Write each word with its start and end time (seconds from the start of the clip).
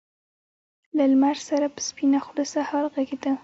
له 0.97 1.03
لمر 1.11 1.37
سره 1.49 1.65
په 1.75 1.81
سپينه 1.87 2.19
خــــوله 2.23 2.45
سهار 2.53 2.83
غــــــــږېده 2.93 3.31